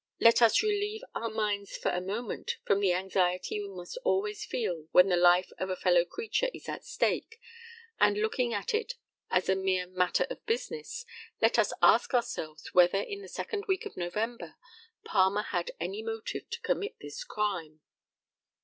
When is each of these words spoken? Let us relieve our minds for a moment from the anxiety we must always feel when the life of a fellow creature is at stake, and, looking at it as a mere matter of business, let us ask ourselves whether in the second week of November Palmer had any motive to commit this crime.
Let 0.19 0.41
us 0.41 0.63
relieve 0.63 1.03
our 1.13 1.29
minds 1.29 1.77
for 1.77 1.91
a 1.91 2.01
moment 2.01 2.57
from 2.65 2.79
the 2.79 2.91
anxiety 2.91 3.61
we 3.61 3.67
must 3.69 3.99
always 4.03 4.43
feel 4.43 4.87
when 4.89 5.09
the 5.09 5.15
life 5.15 5.51
of 5.59 5.69
a 5.69 5.75
fellow 5.75 6.05
creature 6.05 6.49
is 6.55 6.67
at 6.67 6.83
stake, 6.83 7.39
and, 7.99 8.17
looking 8.17 8.51
at 8.51 8.73
it 8.73 8.95
as 9.29 9.47
a 9.47 9.55
mere 9.55 9.85
matter 9.85 10.25
of 10.31 10.43
business, 10.47 11.05
let 11.39 11.59
us 11.59 11.71
ask 11.83 12.15
ourselves 12.15 12.73
whether 12.73 12.97
in 12.97 13.21
the 13.21 13.27
second 13.27 13.65
week 13.67 13.85
of 13.85 13.95
November 13.95 14.55
Palmer 15.05 15.43
had 15.43 15.69
any 15.79 16.01
motive 16.01 16.49
to 16.49 16.59
commit 16.61 16.95
this 16.99 17.23
crime. 17.23 17.81